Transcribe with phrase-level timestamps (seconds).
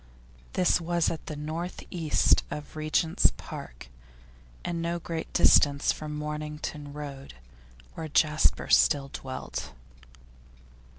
[0.53, 3.87] This was at the north east of Regent's Park,
[4.65, 7.35] and no great distance from Mornington Road,
[7.93, 9.73] where Jasper still dwelt.